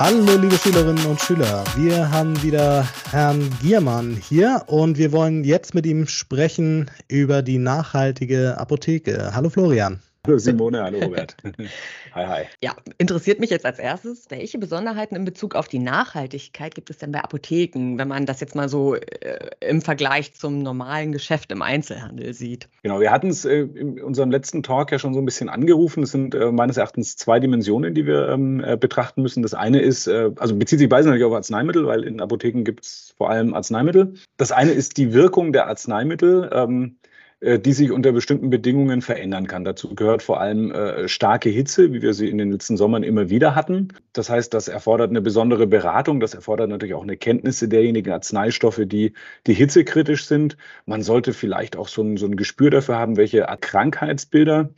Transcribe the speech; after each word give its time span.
Hallo 0.00 0.34
liebe 0.40 0.56
Schülerinnen 0.56 1.04
und 1.04 1.20
Schüler, 1.20 1.62
wir 1.76 2.10
haben 2.10 2.42
wieder 2.42 2.88
Herrn 3.10 3.50
Giermann 3.60 4.16
hier 4.16 4.62
und 4.66 4.96
wir 4.96 5.12
wollen 5.12 5.44
jetzt 5.44 5.74
mit 5.74 5.84
ihm 5.84 6.06
sprechen 6.06 6.90
über 7.06 7.42
die 7.42 7.58
nachhaltige 7.58 8.56
Apotheke. 8.56 9.32
Hallo 9.34 9.50
Florian. 9.50 10.00
Hallo 10.26 10.36
Simone, 10.36 10.82
hallo 10.82 10.98
Robert. 10.98 11.34
hi, 12.14 12.26
hi. 12.26 12.42
Ja, 12.62 12.76
interessiert 12.98 13.40
mich 13.40 13.48
jetzt 13.48 13.64
als 13.64 13.78
erstes, 13.78 14.26
welche 14.28 14.58
Besonderheiten 14.58 15.16
in 15.16 15.24
Bezug 15.24 15.54
auf 15.54 15.66
die 15.66 15.78
Nachhaltigkeit 15.78 16.74
gibt 16.74 16.90
es 16.90 16.98
denn 16.98 17.10
bei 17.10 17.24
Apotheken, 17.24 17.96
wenn 17.96 18.06
man 18.06 18.26
das 18.26 18.38
jetzt 18.40 18.54
mal 18.54 18.68
so 18.68 18.96
äh, 18.96 19.50
im 19.60 19.80
Vergleich 19.80 20.34
zum 20.34 20.58
normalen 20.58 21.12
Geschäft 21.12 21.50
im 21.52 21.62
Einzelhandel 21.62 22.34
sieht? 22.34 22.68
Genau, 22.82 23.00
wir 23.00 23.10
hatten 23.10 23.28
es 23.28 23.46
äh, 23.46 23.60
in 23.60 23.98
unserem 24.02 24.30
letzten 24.30 24.62
Talk 24.62 24.92
ja 24.92 24.98
schon 24.98 25.14
so 25.14 25.20
ein 25.20 25.24
bisschen 25.24 25.48
angerufen. 25.48 26.02
Es 26.02 26.10
sind 26.10 26.34
äh, 26.34 26.52
meines 26.52 26.76
Erachtens 26.76 27.16
zwei 27.16 27.40
Dimensionen, 27.40 27.94
die 27.94 28.04
wir 28.04 28.28
ähm, 28.28 28.62
äh, 28.62 28.76
betrachten 28.76 29.22
müssen. 29.22 29.42
Das 29.42 29.54
eine 29.54 29.80
ist, 29.80 30.06
äh, 30.06 30.32
also 30.36 30.54
bezieht 30.54 30.80
sich 30.80 30.90
beides 30.90 31.06
natürlich 31.06 31.24
auf 31.24 31.32
Arzneimittel, 31.32 31.86
weil 31.86 32.04
in 32.04 32.20
Apotheken 32.20 32.62
gibt 32.64 32.84
es 32.84 33.14
vor 33.16 33.30
allem 33.30 33.54
Arzneimittel. 33.54 34.12
Das 34.36 34.52
eine 34.52 34.72
ist 34.72 34.98
die 34.98 35.14
Wirkung 35.14 35.54
der 35.54 35.66
Arzneimittel. 35.66 36.50
Ähm, 36.52 36.96
äh, 36.99 36.99
die 37.40 37.72
sich 37.72 37.90
unter 37.90 38.12
bestimmten 38.12 38.50
Bedingungen 38.50 39.00
verändern 39.00 39.46
kann. 39.46 39.64
Dazu 39.64 39.94
gehört 39.94 40.22
vor 40.22 40.40
allem 40.40 40.72
äh, 40.72 41.08
starke 41.08 41.48
Hitze, 41.48 41.92
wie 41.92 42.02
wir 42.02 42.12
sie 42.12 42.28
in 42.28 42.36
den 42.36 42.52
letzten 42.52 42.76
Sommern 42.76 43.02
immer 43.02 43.30
wieder 43.30 43.54
hatten. 43.54 43.88
Das 44.12 44.28
heißt, 44.28 44.52
das 44.52 44.68
erfordert 44.68 45.10
eine 45.10 45.22
besondere 45.22 45.66
Beratung. 45.66 46.20
Das 46.20 46.34
erfordert 46.34 46.68
natürlich 46.68 46.94
auch 46.94 47.02
eine 47.02 47.16
Kenntnisse 47.16 47.68
derjenigen 47.68 48.12
Arzneistoffe, 48.12 48.86
die, 48.86 49.14
die 49.46 49.54
hitzekritisch 49.54 50.26
sind. 50.26 50.58
Man 50.84 51.02
sollte 51.02 51.32
vielleicht 51.32 51.76
auch 51.76 51.88
so 51.88 52.02
ein, 52.02 52.18
so 52.18 52.26
ein 52.26 52.36
Gespür 52.36 52.70
dafür 52.70 52.96
haben, 52.98 53.16
welche 53.16 53.46
Krankheitsbilder 53.60 54.70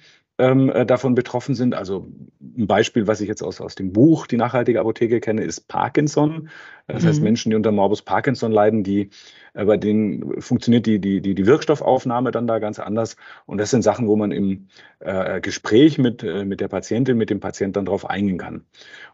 ähm, 0.42 0.70
äh, 0.70 0.84
davon 0.84 1.14
betroffen 1.14 1.54
sind. 1.54 1.74
Also 1.74 2.08
ein 2.40 2.66
Beispiel, 2.66 3.06
was 3.06 3.20
ich 3.20 3.28
jetzt 3.28 3.42
aus, 3.42 3.60
aus 3.60 3.76
dem 3.76 3.92
Buch 3.92 4.26
Die 4.26 4.36
nachhaltige 4.36 4.80
Apotheke 4.80 5.20
kenne, 5.20 5.44
ist 5.44 5.68
Parkinson. 5.68 6.48
Das 6.88 7.04
mhm. 7.04 7.08
heißt, 7.08 7.22
Menschen, 7.22 7.50
die 7.50 7.56
unter 7.56 7.70
Morbus 7.70 8.02
Parkinson 8.02 8.50
leiden, 8.50 8.82
die, 8.82 9.10
äh, 9.54 9.64
bei 9.64 9.76
denen 9.76 10.40
funktioniert 10.42 10.86
die, 10.86 10.98
die, 10.98 11.20
die, 11.20 11.36
die 11.36 11.46
Wirkstoffaufnahme 11.46 12.32
dann 12.32 12.48
da 12.48 12.58
ganz 12.58 12.80
anders. 12.80 13.16
Und 13.46 13.58
das 13.58 13.70
sind 13.70 13.82
Sachen, 13.82 14.08
wo 14.08 14.16
man 14.16 14.32
im 14.32 14.66
äh, 14.98 15.40
Gespräch 15.40 15.98
mit, 15.98 16.24
äh, 16.24 16.44
mit 16.44 16.60
der 16.60 16.68
Patientin, 16.68 17.16
mit 17.16 17.30
dem 17.30 17.38
Patienten 17.38 17.74
dann 17.74 17.84
drauf 17.84 18.10
eingehen 18.10 18.38
kann. 18.38 18.64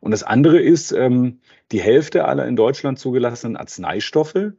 Und 0.01 0.13
das 0.13 0.23
andere 0.23 0.59
ist, 0.59 0.93
ähm, 0.93 1.41
die 1.73 1.81
Hälfte 1.83 2.25
aller 2.25 2.47
in 2.47 2.57
Deutschland 2.57 2.99
zugelassenen 2.99 3.57
Arzneistoffe 3.59 4.55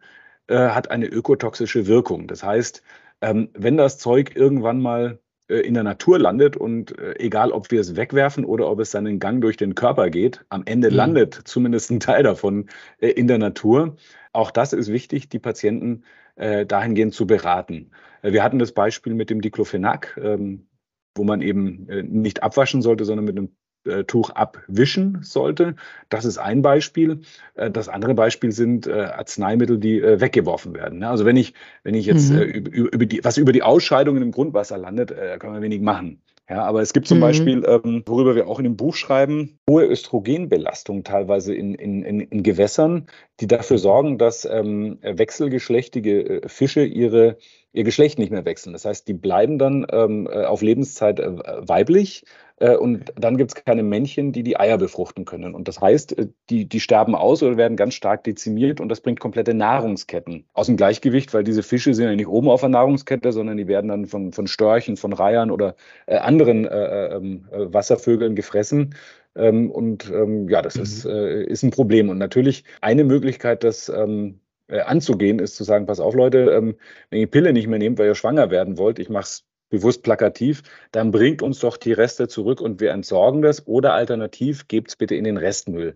äh, 0.47 0.55
hat 0.69 0.91
eine 0.91 1.07
ökotoxische 1.07 1.87
Wirkung. 1.87 2.27
Das 2.27 2.43
heißt, 2.43 2.83
ähm, 3.21 3.49
wenn 3.53 3.75
das 3.75 3.97
Zeug 3.97 4.35
irgendwann 4.35 4.79
mal 4.81 5.19
in 5.57 5.73
der 5.73 5.83
Natur 5.83 6.19
landet 6.19 6.55
und 6.55 6.97
äh, 6.97 7.15
egal, 7.19 7.51
ob 7.51 7.71
wir 7.71 7.81
es 7.81 7.95
wegwerfen 7.95 8.45
oder 8.45 8.69
ob 8.69 8.79
es 8.79 8.91
dann 8.91 9.05
in 9.05 9.19
Gang 9.19 9.41
durch 9.41 9.57
den 9.57 9.75
Körper 9.75 10.09
geht, 10.09 10.45
am 10.49 10.63
Ende 10.65 10.89
mhm. 10.89 10.95
landet 10.95 11.33
zumindest 11.45 11.91
ein 11.91 11.99
Teil 11.99 12.23
davon 12.23 12.69
äh, 12.99 13.09
in 13.09 13.27
der 13.27 13.37
Natur. 13.37 13.95
Auch 14.31 14.51
das 14.51 14.73
ist 14.73 14.91
wichtig, 14.91 15.29
die 15.29 15.39
Patienten 15.39 16.03
dahingehend 16.37 17.13
zu 17.13 17.27
beraten. 17.27 17.91
Wir 18.21 18.43
hatten 18.43 18.59
das 18.59 18.71
Beispiel 18.71 19.13
mit 19.13 19.29
dem 19.29 19.41
Diclofenac, 19.41 20.17
ähm, 20.23 20.69
wo 21.13 21.25
man 21.25 21.41
eben 21.41 21.85
nicht 22.07 22.43
abwaschen 22.43 22.81
sollte, 22.81 23.03
sondern 23.03 23.25
mit 23.25 23.37
einem 23.37 23.47
äh, 23.47 23.58
Tuch 24.07 24.29
abwischen 24.31 25.19
sollte. 25.21 25.75
Das 26.09 26.25
ist 26.25 26.37
ein 26.37 26.61
Beispiel. 26.61 27.21
Äh, 27.55 27.71
das 27.71 27.89
andere 27.89 28.13
Beispiel 28.13 28.51
sind 28.51 28.87
äh, 28.87 28.93
Arzneimittel, 28.93 29.77
die 29.77 30.01
weggeworfen 30.01 30.75
werden. 30.75 31.03
Also 31.03 31.25
wenn 31.25 31.37
ich, 31.37 31.53
wenn 31.83 31.95
ich 31.95 32.05
jetzt 32.05 32.31
mhm. 32.31 32.39
über, 32.39 33.05
die, 33.05 33.23
was 33.23 33.37
über 33.37 33.51
die 33.51 33.63
Ausscheidungen 33.63 34.21
im 34.21 34.31
Grundwasser 34.31 34.77
landet, 34.77 35.13
kann 35.39 35.51
man 35.51 35.61
wenig 35.61 35.81
machen. 35.81 36.21
Ja, 36.49 36.63
aber 36.63 36.81
es 36.81 36.93
gibt 36.93 37.07
zum 37.07 37.19
mhm. 37.19 37.21
Beispiel, 37.21 37.63
ähm, 37.67 38.03
worüber 38.07 38.33
wir 38.33 38.47
auch 38.47 38.57
in 38.57 38.63
dem 38.63 38.75
Buch 38.75 38.95
schreiben, 38.95 39.59
hohe 39.69 39.85
Östrogenbelastung 39.85 41.03
teilweise 41.03 41.53
in, 41.53 41.75
in, 41.75 42.01
in, 42.03 42.41
Gewässern, 42.41 43.05
die 43.39 43.45
dafür 43.45 43.77
sorgen, 43.77 44.17
dass 44.17 44.45
ähm, 44.45 44.97
wechselgeschlechtige 45.03 46.41
Fische 46.47 46.83
ihre, 46.83 47.37
ihr 47.71 47.83
Geschlecht 47.83 48.17
nicht 48.17 48.31
mehr 48.31 48.45
wechseln. 48.45 48.73
Das 48.73 48.85
heißt, 48.85 49.07
die 49.07 49.13
bleiben 49.13 49.59
dann 49.59 49.85
ähm, 49.91 50.27
auf 50.27 50.63
Lebenszeit 50.63 51.19
äh, 51.19 51.29
weiblich, 51.67 52.23
äh, 52.23 52.48
und 52.59 53.13
dann 53.15 53.37
gibt 53.37 53.51
es 53.51 53.63
keine 53.63 53.83
Männchen, 53.83 54.33
die 54.33 54.43
die 54.43 54.59
Eier 54.59 54.77
befruchten 54.77 55.25
können. 55.25 55.55
Und 55.55 55.67
das 55.67 55.79
heißt, 55.79 56.17
äh, 56.17 56.27
die, 56.49 56.67
die 56.67 56.79
sterben 56.79 57.15
aus 57.15 57.41
oder 57.41 57.57
werden 57.57 57.77
ganz 57.77 57.93
stark 57.93 58.23
dezimiert 58.25 58.81
und 58.81 58.89
das 58.89 59.01
bringt 59.01 59.19
komplette 59.19 59.53
Nahrungsketten 59.53 60.45
aus 60.53 60.67
dem 60.67 60.77
Gleichgewicht, 60.77 61.33
weil 61.33 61.43
diese 61.43 61.63
Fische 61.63 61.93
sind 61.93 62.05
ja 62.05 62.15
nicht 62.15 62.27
oben 62.27 62.49
auf 62.49 62.59
der 62.59 62.69
Nahrungskette, 62.69 63.31
sondern 63.31 63.57
die 63.57 63.67
werden 63.67 63.87
dann 63.87 64.05
von, 64.05 64.33
von 64.33 64.47
Störchen, 64.47 64.97
von 64.97 65.13
Reihern 65.13 65.51
oder 65.51 65.75
äh, 66.05 66.17
anderen 66.17 66.65
äh, 66.65 67.15
ähm, 67.15 67.47
äh, 67.51 67.73
Wasservögeln 67.73 68.35
gefressen. 68.35 68.95
Ähm, 69.35 69.71
und 69.71 70.11
ähm, 70.13 70.49
ja, 70.49 70.61
das 70.61 70.75
mhm. 70.75 70.83
ist, 70.83 71.05
äh, 71.05 71.43
ist 71.43 71.63
ein 71.63 71.71
Problem. 71.71 72.09
Und 72.09 72.17
natürlich 72.17 72.65
eine 72.81 73.05
Möglichkeit, 73.05 73.63
das 73.63 73.89
ähm, 73.89 74.41
anzugehen, 74.67 75.39
ist 75.39 75.55
zu 75.55 75.63
sagen, 75.63 75.87
pass 75.87 75.99
auf 75.99 76.13
Leute, 76.13 76.51
ähm, 76.51 76.75
wenn 77.09 77.19
ihr 77.21 77.27
Pille 77.27 77.53
nicht 77.53 77.67
mehr 77.67 77.79
nehmt, 77.79 77.97
weil 77.97 78.05
ihr 78.05 78.15
schwanger 78.15 78.51
werden 78.51 78.77
wollt, 78.77 78.99
ich 78.99 79.09
mache 79.09 79.23
es 79.23 79.48
bewusst 79.69 80.03
plakativ, 80.03 80.63
dann 80.91 81.11
bringt 81.11 81.41
uns 81.41 81.59
doch 81.59 81.77
die 81.77 81.93
Reste 81.93 82.27
zurück 82.27 82.61
und 82.61 82.79
wir 82.79 82.91
entsorgen 82.91 83.41
das 83.41 83.67
oder 83.67 83.93
alternativ 83.93 84.67
gebt 84.67 84.89
es 84.89 84.95
bitte 84.95 85.15
in 85.15 85.23
den 85.23 85.37
Restmüll. 85.37 85.95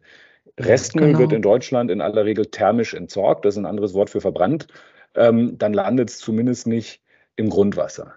Restmüll 0.59 1.07
genau. 1.07 1.19
wird 1.19 1.33
in 1.33 1.41
Deutschland 1.41 1.89
in 1.89 2.01
aller 2.01 2.25
Regel 2.25 2.45
thermisch 2.45 2.93
entsorgt, 2.93 3.45
das 3.45 3.55
ist 3.55 3.59
ein 3.59 3.65
anderes 3.65 3.93
Wort 3.93 4.09
für 4.09 4.21
verbrannt. 4.21 4.67
Ähm, 5.15 5.57
dann 5.57 5.73
landet 5.73 6.09
es 6.09 6.19
zumindest 6.19 6.67
nicht 6.67 7.01
im 7.35 7.49
Grundwasser. 7.49 8.15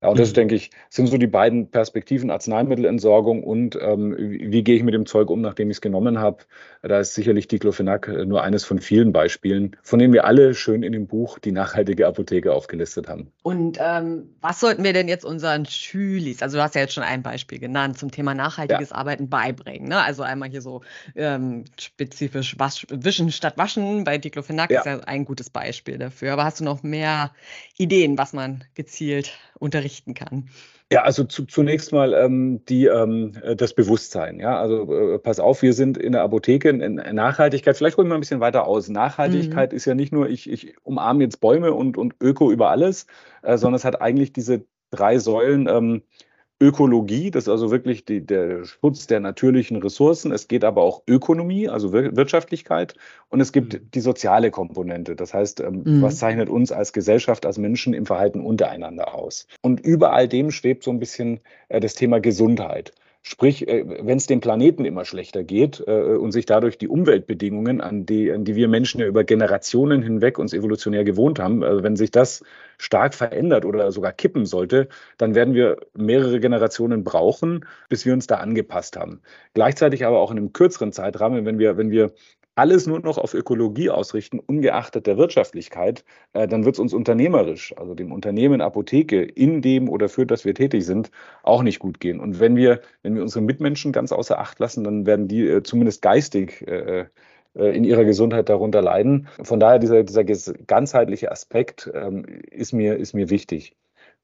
Ja, 0.00 0.10
und 0.10 0.18
das, 0.20 0.30
mhm. 0.30 0.34
denke 0.34 0.54
ich, 0.54 0.70
sind 0.90 1.08
so 1.08 1.18
die 1.18 1.26
beiden 1.26 1.70
Perspektiven, 1.70 2.30
Arzneimittelentsorgung 2.30 3.42
und 3.42 3.76
ähm, 3.80 4.14
wie, 4.16 4.62
gehe 4.62 4.76
ich 4.76 4.84
mit 4.84 4.94
dem 4.94 5.06
Zeug 5.06 5.28
um, 5.28 5.40
nachdem 5.40 5.70
ich 5.70 5.78
es 5.78 5.80
genommen 5.80 6.20
habe. 6.20 6.44
Da 6.82 7.00
ist 7.00 7.14
sicherlich 7.14 7.48
Diclofenac 7.48 8.06
äh, 8.06 8.24
nur 8.24 8.44
eines 8.44 8.64
von 8.64 8.78
vielen 8.78 9.12
Beispielen, 9.12 9.76
von 9.82 9.98
denen 9.98 10.12
wir 10.12 10.24
alle 10.24 10.54
schön 10.54 10.84
in 10.84 10.92
dem 10.92 11.08
Buch 11.08 11.40
die 11.40 11.50
nachhaltige 11.50 12.06
Apotheke 12.06 12.54
aufgelistet 12.54 13.08
haben. 13.08 13.32
Und 13.42 13.78
ähm, 13.80 14.36
was 14.40 14.60
sollten 14.60 14.84
wir 14.84 14.92
denn 14.92 15.08
jetzt 15.08 15.24
unseren 15.24 15.66
Schülis, 15.66 16.42
also 16.42 16.58
du 16.58 16.62
hast 16.62 16.76
ja 16.76 16.82
jetzt 16.82 16.94
schon 16.94 17.02
ein 17.02 17.24
Beispiel 17.24 17.58
genannt, 17.58 17.98
zum 17.98 18.12
Thema 18.12 18.34
nachhaltiges 18.34 18.90
ja. 18.90 18.96
Arbeiten 18.96 19.28
beibringen. 19.28 19.88
Ne? 19.88 20.00
Also 20.00 20.22
einmal 20.22 20.48
hier 20.48 20.62
so 20.62 20.82
ähm, 21.16 21.64
spezifisch 21.76 22.56
wasch, 22.56 22.86
Wischen 22.88 23.32
statt 23.32 23.58
Waschen 23.58 24.04
bei 24.04 24.18
Diclofenac 24.18 24.70
ja. 24.70 24.78
ist 24.78 24.86
ja 24.86 25.00
ein 25.00 25.24
gutes 25.24 25.50
Beispiel 25.50 25.98
dafür. 25.98 26.34
Aber 26.34 26.44
hast 26.44 26.60
du 26.60 26.64
noch 26.64 26.84
mehr 26.84 27.32
Ideen, 27.78 28.16
was 28.16 28.32
man 28.32 28.62
gezielt 28.74 29.32
unterrichten 29.58 30.14
kann? 30.14 30.48
Ja, 30.90 31.02
also 31.02 31.24
zu, 31.24 31.44
zunächst 31.44 31.92
mal 31.92 32.14
ähm, 32.14 32.64
die, 32.66 32.86
ähm, 32.86 33.32
äh, 33.42 33.54
das 33.54 33.74
Bewusstsein. 33.74 34.40
Ja, 34.40 34.58
also 34.58 35.14
äh, 35.14 35.18
pass 35.18 35.38
auf, 35.38 35.62
wir 35.62 35.74
sind 35.74 35.98
in 35.98 36.12
der 36.12 36.22
Apotheke 36.22 36.70
in, 36.70 36.80
in 36.80 36.94
Nachhaltigkeit. 37.14 37.76
Vielleicht 37.76 37.98
holen 37.98 38.08
wir 38.08 38.14
ein 38.14 38.20
bisschen 38.20 38.40
weiter 38.40 38.66
aus. 38.66 38.88
Nachhaltigkeit 38.88 39.72
mhm. 39.72 39.76
ist 39.76 39.84
ja 39.84 39.94
nicht 39.94 40.12
nur, 40.12 40.28
ich, 40.28 40.48
ich 40.50 40.76
umarme 40.82 41.24
jetzt 41.24 41.40
Bäume 41.40 41.74
und, 41.74 41.98
und 41.98 42.14
Öko 42.20 42.50
über 42.50 42.70
alles, 42.70 43.06
äh, 43.42 43.58
sondern 43.58 43.76
es 43.76 43.84
hat 43.84 44.00
eigentlich 44.00 44.32
diese 44.32 44.64
drei 44.90 45.18
Säulen. 45.18 45.68
Ähm, 45.68 46.02
Ökologie, 46.60 47.30
das 47.30 47.44
ist 47.44 47.48
also 47.48 47.70
wirklich 47.70 48.04
die, 48.04 48.24
der 48.24 48.64
Schutz 48.64 49.06
der 49.06 49.20
natürlichen 49.20 49.76
Ressourcen. 49.76 50.32
Es 50.32 50.48
geht 50.48 50.64
aber 50.64 50.82
auch 50.82 51.02
Ökonomie, 51.06 51.68
also 51.68 51.92
Wirtschaftlichkeit. 51.92 52.94
Und 53.28 53.40
es 53.40 53.52
gibt 53.52 53.74
mhm. 53.74 53.90
die 53.94 54.00
soziale 54.00 54.50
Komponente. 54.50 55.14
Das 55.14 55.34
heißt, 55.34 55.60
ähm, 55.60 55.82
mhm. 55.84 56.02
was 56.02 56.18
zeichnet 56.18 56.48
uns 56.48 56.72
als 56.72 56.92
Gesellschaft, 56.92 57.46
als 57.46 57.58
Menschen 57.58 57.94
im 57.94 58.06
Verhalten 58.06 58.40
untereinander 58.40 59.14
aus? 59.14 59.46
Und 59.62 59.80
über 59.80 60.12
all 60.12 60.26
dem 60.26 60.50
schwebt 60.50 60.82
so 60.82 60.90
ein 60.90 60.98
bisschen 60.98 61.40
äh, 61.68 61.78
das 61.78 61.94
Thema 61.94 62.18
Gesundheit. 62.18 62.92
Sprich, 63.22 63.68
äh, 63.68 63.84
wenn 63.86 64.16
es 64.16 64.26
dem 64.26 64.40
Planeten 64.40 64.84
immer 64.84 65.04
schlechter 65.04 65.44
geht 65.44 65.82
äh, 65.86 66.16
und 66.16 66.32
sich 66.32 66.46
dadurch 66.46 66.78
die 66.78 66.88
Umweltbedingungen, 66.88 67.80
an 67.80 68.06
die, 68.06 68.32
an 68.32 68.44
die 68.44 68.54
wir 68.54 68.68
Menschen 68.68 69.00
ja 69.00 69.06
über 69.06 69.24
Generationen 69.24 70.02
hinweg 70.02 70.38
uns 70.38 70.54
evolutionär 70.54 71.04
gewohnt 71.04 71.38
haben, 71.38 71.62
also 71.62 71.82
wenn 71.82 71.96
sich 71.96 72.10
das 72.10 72.42
stark 72.78 73.14
verändert 73.14 73.64
oder 73.64 73.90
sogar 73.92 74.12
kippen 74.12 74.46
sollte, 74.46 74.88
dann 75.18 75.34
werden 75.34 75.52
wir 75.54 75.78
mehrere 75.94 76.40
Generationen 76.40 77.04
brauchen, 77.04 77.66
bis 77.88 78.06
wir 78.06 78.12
uns 78.12 78.28
da 78.28 78.36
angepasst 78.36 78.96
haben. 78.96 79.20
Gleichzeitig 79.52 80.06
aber 80.06 80.20
auch 80.20 80.30
in 80.30 80.38
einem 80.38 80.52
kürzeren 80.52 80.92
Zeitrahmen, 80.92 81.44
wenn 81.44 81.58
wir, 81.58 81.76
wenn 81.76 81.90
wir 81.90 82.12
alles 82.58 82.88
nur 82.88 82.98
noch 82.98 83.18
auf 83.18 83.34
Ökologie 83.34 83.88
ausrichten, 83.88 84.40
ungeachtet 84.40 85.06
der 85.06 85.16
Wirtschaftlichkeit, 85.16 86.04
äh, 86.32 86.48
dann 86.48 86.64
wird 86.64 86.74
es 86.74 86.80
uns 86.80 86.92
unternehmerisch, 86.92 87.72
also 87.76 87.94
dem 87.94 88.10
Unternehmen 88.10 88.60
Apotheke, 88.60 89.22
in 89.22 89.62
dem 89.62 89.88
oder 89.88 90.08
für 90.08 90.26
das 90.26 90.44
wir 90.44 90.54
tätig 90.54 90.84
sind, 90.84 91.12
auch 91.44 91.62
nicht 91.62 91.78
gut 91.78 92.00
gehen. 92.00 92.18
Und 92.18 92.40
wenn 92.40 92.56
wir, 92.56 92.80
wenn 93.02 93.14
wir 93.14 93.22
unsere 93.22 93.44
Mitmenschen 93.44 93.92
ganz 93.92 94.10
außer 94.10 94.40
Acht 94.40 94.58
lassen, 94.58 94.82
dann 94.82 95.06
werden 95.06 95.28
die 95.28 95.46
äh, 95.46 95.62
zumindest 95.62 96.02
geistig 96.02 96.66
äh, 96.66 97.00
äh 97.02 97.06
in 97.54 97.84
ihrer 97.84 98.04
Gesundheit 98.04 98.48
darunter 98.48 98.82
leiden. 98.82 99.28
Von 99.42 99.58
daher 99.58 99.78
dieser, 99.78 100.04
dieser 100.04 100.24
ganzheitliche 100.24 101.32
Aspekt 101.32 101.90
ähm, 101.94 102.24
ist, 102.50 102.72
mir, 102.72 102.96
ist 102.96 103.14
mir 103.14 103.30
wichtig. 103.30 103.74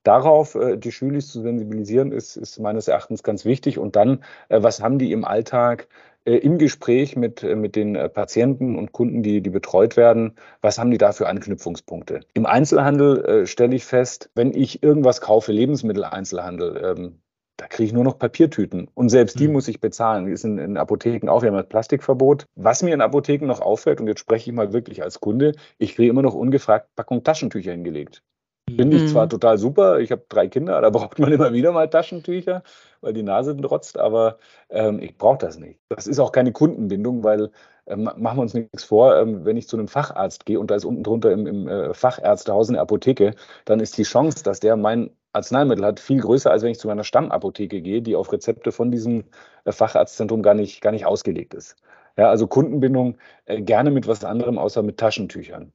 Darauf 0.05 0.55
äh, 0.55 0.77
die 0.77 0.93
Schüler 0.93 1.19
zu 1.19 1.43
sensibilisieren, 1.43 2.13
ist, 2.13 2.37
ist 2.37 2.61
meines 2.61 2.89
Erachtens 2.89 3.23
ganz 3.23 3.45
wichtig. 3.45 3.79
Und 3.79 3.97
dann, 3.97 4.23
äh, 4.49 4.63
was 4.63 4.81
haben 4.81 4.99
die 4.99 5.13
im 5.13 5.25
Alltag 5.25 5.89
äh, 6.25 6.37
im 6.37 6.59
Gespräch 6.59 7.17
mit, 7.17 7.43
äh, 7.43 7.57
mit 7.57 7.77
den 7.77 7.97
äh, 7.97 8.09
Patienten 8.09 8.77
und 8.77 8.93
Kunden, 8.93 9.23
die, 9.23 9.41
die 9.41 9.51
betreut 9.51 9.97
werden, 9.97 10.37
was 10.61 10.79
haben 10.79 10.91
die 10.91 10.99
da 10.99 11.13
für 11.13 11.27
Anknüpfungspunkte? 11.27 12.21
Im 12.35 12.47
Einzelhandel 12.47 13.25
äh, 13.25 13.47
stelle 13.47 13.75
ich 13.75 13.85
fest, 13.85 14.31
wenn 14.35 14.55
ich 14.55 14.83
irgendwas 14.83 15.21
kaufe, 15.21 15.53
Lebensmitteleinzelhandel, 15.53 16.83
ähm, 16.85 17.21
da 17.57 17.67
kriege 17.67 17.87
ich 17.87 17.93
nur 17.93 18.05
noch 18.05 18.19
Papiertüten. 18.19 18.91
Und 18.95 19.11
selbst 19.11 19.39
die 19.39 19.47
mhm. 19.47 19.55
muss 19.55 19.69
ich 19.69 19.81
bezahlen. 19.81 20.27
Die 20.27 20.33
ist 20.33 20.45
in, 20.45 20.59
in 20.59 20.77
Apotheken 20.77 21.29
auch, 21.29 21.43
wir 21.43 21.51
haben 21.51 21.59
ein 21.59 21.69
Plastikverbot. 21.69 22.47
Was 22.57 22.83
mir 22.83 22.95
in 22.95 23.01
Apotheken 23.01 23.47
noch 23.47 23.61
auffällt, 23.61 24.01
und 24.01 24.09
jetzt 24.09 24.21
spreche 24.21 24.51
ich 24.51 24.57
mal 24.57 24.73
wirklich 24.73 25.03
als 25.03 25.21
Kunde, 25.21 25.53
ich 25.79 25.95
kriege 25.95 26.11
immer 26.11 26.23
noch 26.23 26.35
ungefragt 26.35 26.89
Packung 26.97 27.23
Taschentücher 27.23 27.73
hingelegt. 27.73 28.23
Finde 28.69 28.97
ich 28.97 29.11
zwar 29.11 29.27
mhm. 29.27 29.31
total 29.31 29.59
super, 29.59 30.01
ich 30.01 30.11
habe 30.11 30.25
drei 30.29 30.49
Kinder, 30.49 30.81
da 30.81 30.91
braucht 30.91 31.19
man 31.19 31.33
immer 31.33 31.53
wieder 31.53 31.73
mal 31.73 31.89
Taschentücher, 31.89 32.63
weil 33.01 33.13
die 33.13 33.23
Nase 33.23 33.57
trotzt, 33.57 33.99
aber 33.99 34.39
ähm, 34.71 35.01
ich 35.01 35.17
brauche 35.19 35.39
das 35.39 35.59
nicht. 35.59 35.79
Das 35.89 36.07
ist 36.07 36.19
auch 36.19 36.33
keine 36.33 36.53
Kundenbindung, 36.53 37.23
weil 37.23 37.51
ähm, 37.87 38.05
machen 38.17 38.39
wir 38.39 38.43
uns 38.43 38.55
nichts 38.55 38.85
vor, 38.85 39.17
ähm, 39.17 39.45
wenn 39.45 39.59
ich 39.59 39.69
zu 39.69 39.77
einem 39.77 39.89
Facharzt 39.89 40.47
gehe 40.47 40.59
und 40.59 40.71
da 40.71 40.77
ist 40.77 40.87
unten 40.87 41.03
drunter 41.03 41.33
im, 41.33 41.47
im 41.47 41.69
äh, 41.69 41.93
Fachärztehaus 41.93 42.71
eine 42.71 42.81
Apotheke, 42.81 43.35
dann 43.67 43.81
ist 43.81 43.99
die 43.99 44.05
Chance, 44.05 44.43
dass 44.43 44.61
der 44.61 44.77
mein 44.77 45.11
Arzneimittel 45.35 45.85
hat, 45.85 46.01
viel 46.01 46.21
größer, 46.21 46.51
als 46.51 46.63
wenn 46.63 46.71
ich 46.71 46.79
zu 46.79 46.89
meiner 46.89 47.05
Stammapotheke 47.05 47.83
gehe, 47.83 48.01
die 48.01 48.17
auf 48.17 48.33
Rezepte 48.33 48.73
von 48.73 48.91
diesem 48.91 49.25
äh, 49.65 49.73
Facharztzentrum 49.73 50.43
gar 50.43 50.55
nicht, 50.55 50.81
gar 50.81 50.93
nicht 50.93 51.05
ausgelegt 51.05 51.53
ist. 51.55 51.77
Ja, 52.17 52.31
also 52.31 52.47
Kundenbindung 52.47 53.19
äh, 53.45 53.61
gerne 53.61 53.91
mit 53.91 54.07
was 54.07 54.25
anderem 54.25 54.59
außer 54.59 54.83
mit 54.83 54.99
Taschentüchern. 54.99 55.73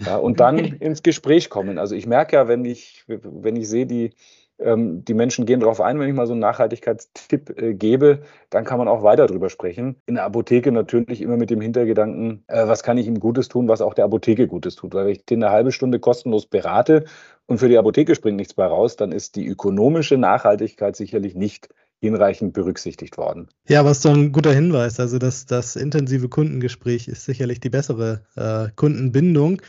Ja, 0.00 0.16
und 0.16 0.40
dann 0.40 0.58
ins 0.58 1.02
Gespräch 1.02 1.50
kommen. 1.50 1.78
Also 1.78 1.94
ich 1.94 2.06
merke 2.06 2.36
ja, 2.36 2.48
wenn 2.48 2.64
ich, 2.64 3.04
wenn 3.06 3.56
ich 3.56 3.68
sehe, 3.68 3.86
die, 3.86 4.12
ähm, 4.58 5.04
die 5.04 5.14
Menschen 5.14 5.46
gehen 5.46 5.60
darauf 5.60 5.80
ein, 5.80 5.98
wenn 5.98 6.08
ich 6.08 6.14
mal 6.14 6.26
so 6.26 6.32
einen 6.32 6.40
Nachhaltigkeitstipp 6.40 7.60
äh, 7.60 7.74
gebe, 7.74 8.22
dann 8.50 8.64
kann 8.64 8.78
man 8.78 8.88
auch 8.88 9.02
weiter 9.02 9.26
drüber 9.26 9.50
sprechen. 9.50 9.96
In 10.06 10.14
der 10.14 10.24
Apotheke 10.24 10.72
natürlich 10.72 11.20
immer 11.20 11.36
mit 11.36 11.50
dem 11.50 11.60
Hintergedanken, 11.60 12.44
äh, 12.48 12.66
was 12.66 12.82
kann 12.82 12.98
ich 12.98 13.06
ihm 13.06 13.20
Gutes 13.20 13.48
tun, 13.48 13.68
was 13.68 13.80
auch 13.80 13.94
der 13.94 14.04
Apotheke 14.04 14.48
Gutes 14.48 14.74
tut. 14.76 14.94
Weil 14.94 15.06
wenn 15.06 15.12
ich 15.12 15.24
den 15.26 15.42
eine 15.42 15.52
halbe 15.52 15.72
Stunde 15.72 16.00
kostenlos 16.00 16.46
berate 16.46 17.04
und 17.46 17.58
für 17.58 17.68
die 17.68 17.78
Apotheke 17.78 18.14
springt 18.14 18.36
nichts 18.36 18.54
bei 18.54 18.66
raus, 18.66 18.96
dann 18.96 19.12
ist 19.12 19.36
die 19.36 19.46
ökonomische 19.46 20.18
Nachhaltigkeit 20.18 20.96
sicherlich 20.96 21.34
nicht 21.34 21.68
hinreichend 22.04 22.52
berücksichtigt 22.52 23.16
worden. 23.16 23.48
Ja, 23.66 23.88
ist 23.90 24.04
doch 24.04 24.12
ein 24.12 24.32
guter 24.32 24.52
Hinweis. 24.52 25.00
Also 25.00 25.18
das, 25.18 25.46
das 25.46 25.74
intensive 25.74 26.28
Kundengespräch 26.28 27.08
ist 27.08 27.24
sicherlich 27.24 27.60
die 27.60 27.70
bessere 27.70 28.20
äh, 28.36 28.68
Kundenbindung 28.76 29.62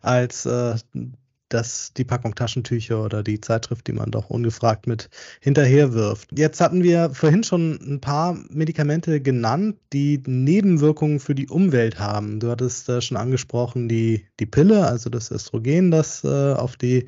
als 0.00 0.46
äh, 0.46 0.74
das, 1.52 1.92
die 1.94 2.04
Packung 2.04 2.34
Taschentücher 2.34 3.04
oder 3.04 3.22
die 3.22 3.40
Zeitschrift, 3.40 3.86
die 3.86 3.92
man 3.92 4.10
doch 4.10 4.30
ungefragt 4.30 4.86
mit 4.86 5.10
hinterher 5.40 5.92
wirft. 5.92 6.30
Jetzt 6.36 6.60
hatten 6.60 6.82
wir 6.82 7.10
vorhin 7.10 7.44
schon 7.44 7.78
ein 7.82 8.00
paar 8.00 8.38
Medikamente 8.48 9.20
genannt, 9.20 9.76
die 9.92 10.22
Nebenwirkungen 10.26 11.20
für 11.20 11.34
die 11.34 11.48
Umwelt 11.48 11.98
haben. 11.98 12.40
Du 12.40 12.48
hattest 12.48 12.88
äh, 12.88 13.02
schon 13.02 13.18
angesprochen, 13.18 13.88
die, 13.88 14.26
die 14.40 14.46
Pille, 14.46 14.86
also 14.86 15.10
das 15.10 15.30
Östrogen, 15.30 15.90
das 15.90 16.24
äh, 16.24 16.54
auf 16.54 16.76
die 16.76 17.06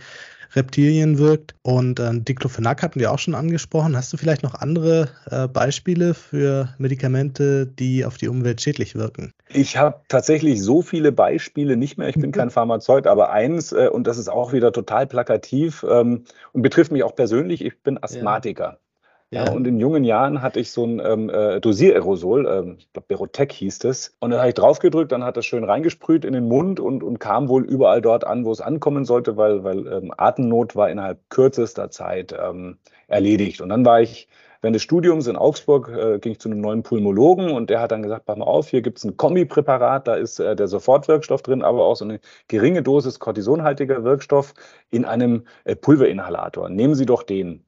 Reptilien 0.55 1.19
wirkt. 1.19 1.55
Und 1.63 1.99
äh, 2.01 2.11
Diclofenac 2.13 2.83
hatten 2.83 3.01
wir 3.01 3.13
auch 3.13 3.19
schon 3.19 3.35
angesprochen. 3.35 3.97
Hast 3.97 4.13
du 4.13 4.17
vielleicht 4.17 4.43
noch 4.43 4.55
andere 4.55 5.09
äh, 5.31 5.49
Beispiele 5.49 6.15
für 6.15 6.75
Medikamente, 6.79 7.67
die 7.67 8.05
auf 8.05 8.17
die 8.17 8.29
Umwelt 8.29 8.61
schädlich 8.61 8.95
wirken? 8.95 9.33
Ich 9.49 9.77
habe 9.77 10.01
tatsächlich 10.09 10.63
so 10.63 10.83
viele 10.83 11.13
Beispiele 11.13 11.77
nicht 11.77 11.99
mehr. 11.99 12.09
Ich 12.09 12.17
bin 12.17 12.33
kein 12.33 12.51
Pharmazeut, 12.51 13.07
aber 13.07 13.31
eins, 13.31 13.73
äh, 13.73 13.89
und 13.89 14.07
das 14.07 14.19
ist 14.19 14.29
auch 14.29 14.53
wieder 14.53 14.73
total 14.73 15.07
plakativ 15.07 15.85
ähm, 15.89 16.25
und 16.53 16.63
betrifft 16.63 16.93
mich 16.93 17.03
auch 17.03 17.15
persönlich, 17.15 17.65
ich 17.65 17.81
bin 17.83 18.03
Asthmatiker. 18.03 18.65
Ja. 18.65 18.79
Ja. 19.31 19.51
und 19.51 19.67
in 19.67 19.81
jungen 19.81 20.05
Jahren 20.05 20.43
hatte 20.43 20.61
ich 20.61 20.71
so 20.71 20.85
ein 20.85 21.01
ähm, 21.05 21.29
äh, 21.29 21.61
Dosiererosol, 21.61 22.47
ähm, 22.47 22.77
ich 22.79 22.93
glaube 22.93 23.07
Berotec 23.09 23.53
hieß 23.53 23.81
das. 23.81 24.15
Und 24.21 24.31
dann 24.31 24.39
habe 24.39 24.51
ich 24.51 24.55
draufgedrückt, 24.55 25.11
dann 25.11 25.25
hat 25.25 25.37
das 25.37 25.45
schön 25.45 25.65
reingesprüht 25.65 26.25
in 26.25 26.35
den 26.35 26.47
Mund 26.47 26.79
und, 26.79 27.03
und 27.03 27.19
kam 27.19 27.49
wohl 27.49 27.65
überall 27.65 28.01
dort 28.01 28.25
an, 28.25 28.45
wo 28.45 28.53
es 28.53 28.61
ankommen 28.61 29.05
sollte, 29.05 29.37
weil, 29.37 29.65
weil 29.65 29.87
ähm, 29.89 30.13
Atemnot 30.17 30.77
war 30.77 30.89
innerhalb 30.89 31.19
kürzester 31.31 31.91
Zeit 31.91 32.33
ähm, 32.33 32.79
erledigt. 33.09 33.61
Und 33.61 33.71
dann 33.71 33.85
war 33.85 34.01
ich 34.01 34.29
während 34.65 34.77
des 34.77 34.83
Studiums 34.83 35.27
in 35.27 35.37
Augsburg, 35.37 35.89
äh, 35.89 36.19
ging 36.19 36.33
ich 36.33 36.41
zu 36.41 36.49
einem 36.49 36.61
neuen 36.61 36.83
Pulmologen 36.83 37.51
und 37.51 37.69
der 37.71 37.81
hat 37.81 37.93
dann 37.93 38.03
gesagt, 38.03 38.25
pass 38.25 38.39
mal 38.39 38.47
auf, 38.47 38.69
hier 38.69 38.81
gibt 38.81 38.99
es 38.99 39.05
ein 39.05 39.17
Kombipräparat, 39.17 40.09
da 40.09 40.15
ist 40.15 40.41
äh, 40.41 40.57
der 40.57 40.69
Sofortwirkstoff 40.69 41.43
drin, 41.43 41.63
aber 41.63 41.85
auch 41.85 41.97
so 41.97 42.05
eine 42.07 42.19
geringe 42.49 42.83
Dosis 42.83 43.19
kortisonhaltiger 43.19 44.05
Wirkstoff 44.05 44.55
in 44.91 45.05
einem 45.05 45.45
äh, 45.65 45.77
Pulverinhalator. 45.77 46.71
Nehmen 46.71 46.95
Sie 46.95 47.05
doch 47.05 47.23
den. 47.25 47.65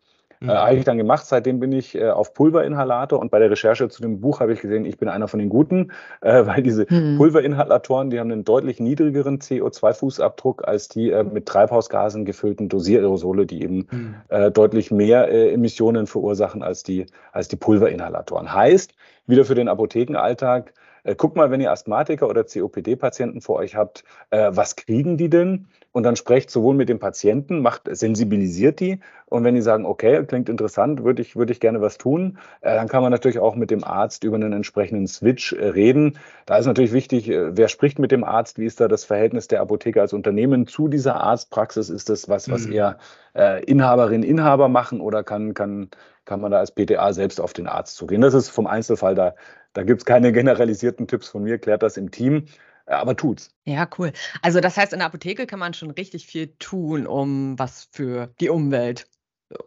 Mhm. 0.47 0.51
Äh, 0.51 0.55
habe 0.55 0.77
ich 0.77 0.85
dann 0.85 0.97
gemacht. 0.97 1.27
Seitdem 1.27 1.61
bin 1.61 1.73
ich 1.73 1.95
äh, 1.95 2.11
auf 2.11 2.35
Pulverinhalator 2.35 3.19
und 3.19 3.31
bei 3.31 3.39
der 3.39 3.51
Recherche 3.51 3.89
zu 3.89 4.03
dem 4.03 4.21
Buch 4.21 4.41
habe 4.41 4.53
ich 4.53 4.61
gesehen, 4.61 4.85
ich 4.85 4.99
bin 4.99 5.09
einer 5.09 5.29
von 5.29 5.39
den 5.39 5.49
Guten, 5.49 5.93
äh, 6.21 6.47
weil 6.47 6.63
diese 6.63 6.87
mhm. 6.89 7.17
Pulverinhalatoren, 7.19 8.11
die 8.11 8.21
haben 8.21 8.31
einen 8.31 8.45
deutlich 8.45 8.81
niedrigeren 8.81 9.39
CO2-Fußabdruck 9.39 10.63
als 10.65 10.89
die 10.89 11.11
äh, 11.11 11.25
mit 11.25 11.47
Treibhausgasen 11.47 12.25
gefüllten 12.25 12.69
Dosiererosole, 12.69 13.47
die 13.47 13.63
eben 13.63 13.87
mhm. 13.91 14.15
Äh, 14.29 14.51
deutlich 14.51 14.91
mehr 14.91 15.29
äh, 15.29 15.53
Emissionen 15.53 16.07
verursachen 16.07 16.63
als 16.63 16.83
die, 16.83 17.07
als 17.33 17.49
die 17.49 17.57
Pulverinhalatoren. 17.57 18.53
Heißt, 18.53 18.95
wieder 19.27 19.45
für 19.45 19.55
den 19.55 19.69
Apothekenalltag, 19.69 20.73
äh, 21.07 21.15
guck 21.15 21.37
mal, 21.37 21.51
wenn 21.51 21.61
ihr 21.61 21.71
Asthmatiker 21.71 22.29
oder 22.29 22.45
COPD-Patienten 22.45 23.41
vor 23.41 23.57
euch 23.57 23.77
habt, 23.77 24.05
äh, 24.31 24.51
was 24.51 24.77
kriegen 24.77 25.17
die 25.17 25.31
denn? 25.31 25.69
Und 25.93 26.03
dann 26.03 26.17
sprecht 26.17 26.51
sowohl 26.51 26.75
mit 26.75 26.91
dem 26.91 26.99
Patienten, 26.99 27.63
macht, 27.63 27.89
sensibilisiert 27.91 28.81
die. 28.81 29.01
Und 29.27 29.45
wenn 29.45 29.55
die 29.55 29.63
sagen, 29.63 29.87
okay, 29.87 30.25
klingt 30.27 30.49
interessant, 30.49 31.05
würde 31.05 31.23
ich, 31.23 31.37
würde 31.37 31.53
ich 31.53 31.61
gerne 31.61 31.81
was 31.81 31.97
tun, 31.97 32.39
äh, 32.61 32.75
dann 32.75 32.89
kann 32.89 33.03
man 33.03 33.13
natürlich 33.13 33.39
auch 33.39 33.55
mit 33.57 33.71
dem 33.71 33.83
Arzt 33.83 34.25
über 34.25 34.37
einen 34.37 34.53
entsprechenden 34.53 35.07
Switch 35.07 35.53
äh, 35.53 35.69
reden. 35.69 36.19
Da 36.45 36.59
ist 36.59 36.67
natürlich 36.67 36.93
wichtig, 36.93 37.31
äh, 37.31 37.57
wer 37.57 37.69
spricht 37.69 37.99
mit 37.99 38.13
dem 38.13 38.25
Arzt? 38.25 38.59
Wie 38.59 38.67
ist 38.67 38.81
da 38.81 38.89
das 38.89 39.05
Verhältnis 39.05 39.49
der 39.49 39.63
Apotheke 39.63 40.01
als 40.01 40.13
Unternehmen 40.13 40.67
zu 40.67 40.89
dieser 40.89 41.21
Arztpraxis? 41.21 41.89
Ist 41.89 42.11
das 42.11 42.29
was, 42.29 42.51
was 42.51 42.67
mhm. 42.67 42.73
eher 42.73 42.99
äh, 43.35 43.65
Inhaberin, 43.65 44.23
Inhaber 44.23 44.69
machen 44.69 45.01
oder 45.01 45.23
kann, 45.23 45.55
kann, 45.55 45.89
kann 46.25 46.41
man 46.41 46.51
da 46.51 46.59
als 46.59 46.73
PTA 46.73 47.13
selbst 47.13 47.41
auf 47.41 47.53
den 47.53 47.69
Arzt 47.69 47.97
zugehen? 47.97 48.21
Das 48.21 48.35
ist 48.35 48.51
vom 48.51 48.67
Einzelfall 48.67 49.15
da 49.15 49.35
da 49.77 49.83
gibt 49.83 50.01
es 50.01 50.05
keine 50.07 50.33
generalisierten 50.33 51.07
Tipps 51.07 51.29
von 51.29 51.43
mir, 51.43 51.59
klärt 51.59 51.83
das 51.83 51.97
im 51.99 52.11
Team, 52.11 52.47
aber 52.87 53.17
tut's. 53.17 53.51
Ja, 53.65 53.89
cool. 53.99 54.13
Also 54.41 54.61
das 54.61 54.77
heißt, 54.77 54.93
in 54.93 55.01
der 55.01 55.09
Apotheke 55.09 55.47
kann 55.47 55.59
man 55.59 55.75
schon 55.75 55.91
richtig 55.91 56.27
viel 56.27 56.55
tun, 56.59 57.07
um 57.07 57.59
was 57.59 57.89
für 57.93 58.33
die 58.41 58.49
Umwelt 58.49 59.07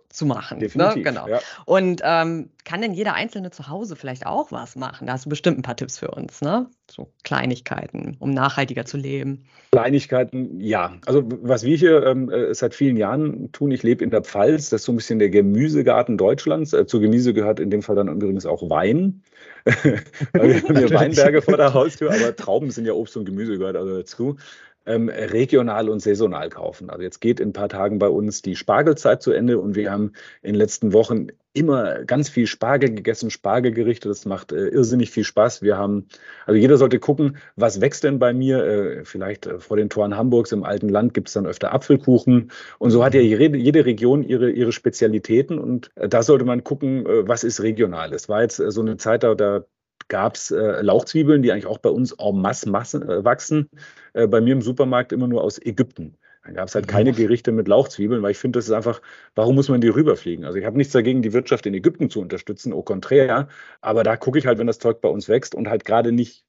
zu 0.10 0.26
machen. 0.26 0.58
Ne? 0.58 0.66
Definitiv, 0.66 0.96
ne? 0.96 1.04
Genau. 1.04 1.28
Ja. 1.28 1.40
Und 1.66 2.02
ähm, 2.04 2.50
kann 2.66 2.82
denn 2.82 2.94
jeder 2.94 3.14
Einzelne 3.14 3.52
zu 3.52 3.70
Hause 3.70 3.96
vielleicht 3.96 4.26
auch 4.26 4.52
was 4.52 4.76
machen? 4.76 5.08
Da 5.08 5.14
hast 5.14 5.26
du 5.26 5.30
bestimmt 5.30 5.60
ein 5.60 5.62
paar 5.62 5.76
Tipps 5.76 5.98
für 5.98 6.12
uns, 6.12 6.42
ne? 6.42 6.68
So 6.90 7.12
Kleinigkeiten, 7.24 8.18
um 8.20 8.32
nachhaltiger 8.32 8.86
zu 8.86 8.98
leben. 8.98 9.46
Kleinigkeiten, 9.72 10.60
ja. 10.60 10.94
Also 11.06 11.24
was 11.26 11.64
wir 11.64 11.78
hier 11.78 12.06
ähm, 12.06 12.30
äh, 12.30 12.54
seit 12.54 12.74
vielen 12.74 12.98
Jahren 12.98 13.52
tun, 13.52 13.72
ich 13.72 13.84
lebe 13.84 14.04
in 14.04 14.10
der 14.10 14.24
Pfalz, 14.24 14.70
das 14.70 14.82
ist 14.82 14.86
so 14.86 14.92
ein 14.92 14.96
bisschen 14.98 15.20
der 15.20 15.30
Gemüsegarten 15.30 16.18
Deutschlands. 16.18 16.74
Äh, 16.74 16.86
zu 16.86 17.00
Gemüse 17.00 17.34
gehört 17.34 17.60
in 17.60 17.70
dem 17.70 17.82
Fall 17.82 17.96
dann 17.96 18.08
übrigens 18.08 18.46
auch 18.46 18.70
Wein. 18.70 19.22
wir 19.66 20.02
haben 20.34 20.78
hier 20.78 20.90
Weinberge 20.94 21.42
vor 21.42 21.58
der 21.58 21.74
Haustür, 21.74 22.12
aber 22.12 22.36
Trauben 22.36 22.72
sind 22.72 22.86
ja 22.86 22.94
Obst 22.94 23.16
und 23.16 23.26
Gemüse 23.26 23.58
gehört 23.58 23.76
also 23.76 23.98
dazu 23.98 24.38
ähm, 24.86 25.10
regional 25.10 25.90
und 25.90 26.02
saisonal 26.02 26.50
kaufen. 26.50 26.90
Also 26.90 27.04
jetzt 27.04 27.20
geht 27.20 27.40
in 27.40 27.50
ein 27.50 27.54
paar 27.54 27.70
Tagen 27.70 28.00
bei 28.00 28.10
uns 28.10 28.42
die 28.42 28.56
Spargelzeit 28.56 29.22
zu 29.22 29.32
Ende 29.32 29.60
und 29.60 29.76
wir 29.76 29.92
haben 29.92 30.14
in 30.42 30.54
den 30.54 30.56
letzten 30.56 30.94
Wochen 30.94 31.28
immer 31.54 32.06
ganz 32.06 32.30
viel 32.30 32.48
Spargel 32.48 32.94
gegessen, 32.94 33.32
Spargelgerichte. 33.32 34.08
Das 34.08 34.26
macht 34.26 34.52
äh, 34.52 34.68
irrsinnig 34.68 35.10
viel 35.10 35.24
Spaß. 35.24 35.62
Wir 35.62 35.78
haben, 35.78 36.08
also 36.46 36.60
jeder 36.60 36.78
sollte 36.78 37.00
gucken, 37.00 37.38
was 37.56 37.82
wächst 37.82 38.04
denn 38.04 38.20
bei 38.20 38.34
mir? 38.34 38.64
Äh, 38.64 39.06
vielleicht 39.06 39.48
äh, 39.48 39.60
vor 39.60 39.78
den 39.78 39.90
Toren 39.90 40.16
Hamburgs 40.16 40.52
im 40.52 40.64
alten 40.64 40.90
Land 40.90 41.14
gibt 41.14 41.28
es 41.28 41.34
dann 41.34 41.48
öfter 41.48 41.74
Apfelkuchen. 41.74 42.52
Und 42.78 42.92
so 42.92 43.04
hat 43.04 43.14
ja 43.16 43.22
jede, 43.22 43.58
jede 43.58 43.86
Region 43.86 44.24
ihre, 44.24 44.52
ihre 44.52 44.72
Spezialitäten 44.72 45.58
und 45.60 45.90
äh, 45.96 46.08
da 46.08 46.24
sollte 46.24 46.46
man 46.46 46.64
gucken, 46.64 47.06
äh, 47.06 47.28
was 47.28 47.44
ist 47.44 47.62
regional. 47.62 48.14
Es 48.14 48.30
war 48.30 48.42
jetzt 48.42 48.60
äh, 48.60 48.72
so 48.72 48.82
eine 48.82 48.98
Zeit, 48.98 49.24
da, 49.24 49.34
da 49.34 49.66
gab 50.10 50.36
es 50.36 50.52
äh, 50.52 50.82
Lauchzwiebeln, 50.82 51.42
die 51.42 51.52
eigentlich 51.52 51.68
auch 51.68 51.78
bei 51.78 51.90
uns 51.90 52.12
en 52.14 52.42
masse, 52.42 52.70
masse 52.70 52.98
äh, 52.98 53.24
wachsen. 53.24 53.70
Äh, 54.14 54.28
bei 54.28 54.42
mir 54.42 54.54
im 54.54 54.62
Supermarkt 54.62 55.12
immer 55.12 55.28
nur 55.28 55.44
aus 55.44 55.60
Ägypten. 55.60 56.18
Dann 56.44 56.56
gab 56.56 56.68
es 56.68 56.76
halt 56.76 56.88
keine 56.88 57.12
Gerichte 57.12 57.52
mit 57.52 57.68
Lauchzwiebeln, 57.68 58.24
weil 58.24 58.32
ich 58.32 58.38
finde, 58.38 58.58
das 58.58 58.66
ist 58.66 58.72
einfach, 58.72 59.02
warum 59.36 59.56
muss 59.56 59.70
man 59.70 59.82
die 59.82 59.90
rüberfliegen? 59.90 60.46
Also 60.46 60.58
ich 60.58 60.66
habe 60.66 60.78
nichts 60.78 60.94
dagegen, 60.94 61.22
die 61.22 61.34
Wirtschaft 61.34 61.66
in 61.66 61.74
Ägypten 61.74 62.10
zu 62.10 62.22
unterstützen, 62.22 62.74
au 62.74 62.82
contraire. 62.82 63.50
Aber 63.82 64.04
da 64.04 64.18
gucke 64.18 64.40
ich 64.40 64.48
halt, 64.48 64.58
wenn 64.58 64.68
das 64.68 64.80
Zeug 64.80 65.02
bei 65.02 65.10
uns 65.10 65.30
wächst 65.30 65.54
und 65.54 65.70
halt 65.70 65.86
gerade 65.86 66.12
nicht 66.12 66.46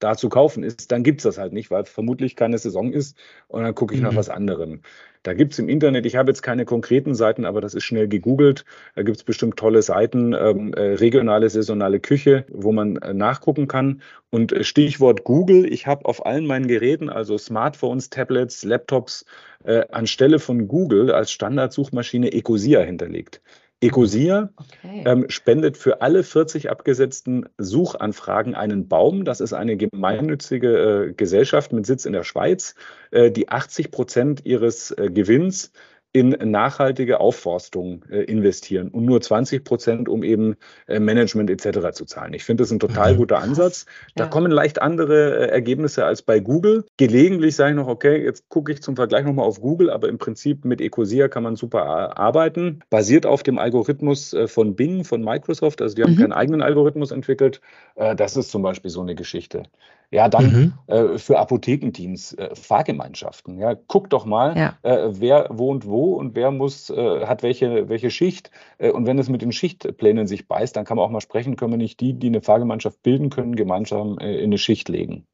da 0.00 0.16
zu 0.16 0.28
kaufen 0.28 0.62
ist, 0.62 0.90
dann 0.90 1.04
gibt 1.04 1.20
es 1.20 1.24
das 1.24 1.38
halt 1.38 1.52
nicht, 1.52 1.70
weil 1.70 1.84
vermutlich 1.84 2.34
keine 2.34 2.58
Saison 2.58 2.92
ist 2.92 3.16
und 3.48 3.62
dann 3.62 3.74
gucke 3.74 3.94
ich 3.94 4.00
mhm. 4.00 4.08
nach 4.08 4.16
was 4.16 4.28
anderem. 4.28 4.80
Da 5.22 5.34
gibt 5.34 5.52
es 5.52 5.58
im 5.58 5.68
Internet, 5.68 6.06
ich 6.06 6.16
habe 6.16 6.30
jetzt 6.30 6.40
keine 6.40 6.64
konkreten 6.64 7.14
Seiten, 7.14 7.44
aber 7.44 7.60
das 7.60 7.74
ist 7.74 7.84
schnell 7.84 8.08
gegoogelt. 8.08 8.64
Da 8.94 9.02
gibt 9.02 9.18
es 9.18 9.22
bestimmt 9.22 9.58
tolle 9.58 9.82
Seiten, 9.82 10.32
ähm, 10.32 10.72
äh, 10.72 10.94
regionale, 10.94 11.50
saisonale 11.50 12.00
Küche, 12.00 12.46
wo 12.48 12.72
man 12.72 12.96
äh, 12.96 13.12
nachgucken 13.12 13.68
kann. 13.68 14.00
Und 14.30 14.52
äh, 14.52 14.64
Stichwort 14.64 15.24
Google, 15.24 15.70
ich 15.70 15.86
habe 15.86 16.06
auf 16.06 16.24
allen 16.24 16.46
meinen 16.46 16.68
Geräten, 16.68 17.10
also 17.10 17.36
Smartphones, 17.36 18.08
Tablets, 18.08 18.64
Laptops, 18.64 19.26
äh, 19.64 19.84
anstelle 19.90 20.38
von 20.38 20.68
Google 20.68 21.12
als 21.12 21.30
Standardsuchmaschine 21.32 22.32
Ecosia 22.32 22.80
hinterlegt. 22.80 23.42
Ecosia 23.80 24.50
okay. 24.56 25.04
ähm, 25.06 25.24
spendet 25.28 25.76
für 25.76 26.02
alle 26.02 26.22
40 26.22 26.70
abgesetzten 26.70 27.48
Suchanfragen 27.56 28.54
einen 28.54 28.88
Baum. 28.88 29.24
Das 29.24 29.40
ist 29.40 29.54
eine 29.54 29.76
gemeinnützige 29.76 31.08
äh, 31.08 31.12
Gesellschaft 31.14 31.72
mit 31.72 31.86
Sitz 31.86 32.04
in 32.04 32.12
der 32.12 32.24
Schweiz, 32.24 32.74
äh, 33.10 33.30
die 33.30 33.48
80 33.48 33.90
Prozent 33.90 34.44
ihres 34.44 34.90
äh, 34.90 35.10
Gewinns 35.10 35.72
in 36.12 36.30
nachhaltige 36.30 37.20
Aufforstung 37.20 38.04
äh, 38.10 38.22
investieren 38.24 38.88
und 38.88 39.04
nur 39.04 39.20
20 39.20 39.64
Prozent, 39.64 40.08
um 40.08 40.24
eben 40.24 40.56
äh, 40.88 40.98
Management 40.98 41.50
etc. 41.50 41.92
zu 41.92 42.04
zahlen. 42.04 42.34
Ich 42.34 42.42
finde 42.42 42.62
das 42.62 42.72
ein 42.72 42.80
total 42.80 43.14
mhm. 43.14 43.18
guter 43.18 43.38
Ansatz. 43.38 43.86
Da 44.16 44.24
ja. 44.24 44.30
kommen 44.30 44.50
leicht 44.50 44.82
andere 44.82 45.46
äh, 45.46 45.50
Ergebnisse 45.50 46.04
als 46.04 46.22
bei 46.22 46.40
Google. 46.40 46.84
Gelegentlich 46.96 47.54
sage 47.54 47.70
ich 47.70 47.76
noch, 47.76 47.86
okay, 47.86 48.24
jetzt 48.24 48.48
gucke 48.48 48.72
ich 48.72 48.82
zum 48.82 48.96
Vergleich 48.96 49.24
nochmal 49.24 49.46
auf 49.46 49.60
Google, 49.60 49.90
aber 49.90 50.08
im 50.08 50.18
Prinzip 50.18 50.64
mit 50.64 50.80
Ecosia 50.80 51.28
kann 51.28 51.44
man 51.44 51.54
super 51.54 52.18
arbeiten. 52.18 52.80
Basiert 52.90 53.24
auf 53.24 53.44
dem 53.44 53.58
Algorithmus 53.58 54.32
äh, 54.32 54.48
von 54.48 54.74
Bing, 54.74 55.04
von 55.04 55.22
Microsoft. 55.22 55.80
Also 55.80 55.94
die 55.94 56.02
haben 56.02 56.14
mhm. 56.14 56.18
keinen 56.18 56.32
eigenen 56.32 56.62
Algorithmus 56.62 57.12
entwickelt. 57.12 57.60
Äh, 57.94 58.16
das 58.16 58.36
ist 58.36 58.50
zum 58.50 58.62
Beispiel 58.62 58.90
so 58.90 59.00
eine 59.00 59.14
Geschichte. 59.14 59.62
Ja, 60.12 60.28
dann 60.28 60.52
mhm. 60.52 60.72
äh, 60.88 61.18
für 61.18 61.38
Apothekenteams, 61.38 62.32
äh, 62.32 62.54
Fahrgemeinschaften. 62.54 63.58
Ja, 63.58 63.76
guck 63.86 64.10
doch 64.10 64.24
mal, 64.24 64.56
ja. 64.56 64.78
äh, 64.82 65.08
wer 65.20 65.46
wohnt 65.50 65.86
wo 65.86 66.14
und 66.14 66.34
wer 66.34 66.50
muss, 66.50 66.90
äh, 66.90 67.26
hat 67.26 67.44
welche, 67.44 67.88
welche 67.88 68.10
Schicht. 68.10 68.50
Äh, 68.78 68.90
und 68.90 69.06
wenn 69.06 69.18
es 69.20 69.28
mit 69.28 69.40
den 69.40 69.52
Schichtplänen 69.52 70.26
sich 70.26 70.48
beißt, 70.48 70.74
dann 70.74 70.84
kann 70.84 70.96
man 70.96 71.06
auch 71.06 71.10
mal 71.10 71.20
sprechen, 71.20 71.54
können 71.54 71.72
wir 71.72 71.78
nicht 71.78 72.00
die, 72.00 72.14
die 72.14 72.26
eine 72.26 72.42
Fahrgemeinschaft 72.42 73.00
bilden 73.04 73.30
können, 73.30 73.54
gemeinsam 73.54 74.18
äh, 74.18 74.38
in 74.38 74.46
eine 74.46 74.58
Schicht 74.58 74.88
legen. 74.88 75.26